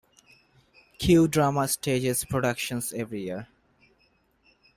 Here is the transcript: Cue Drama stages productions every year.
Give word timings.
Cue 0.97 1.27
Drama 1.27 1.67
stages 1.67 2.25
productions 2.25 2.91
every 2.91 3.21
year. 3.25 3.47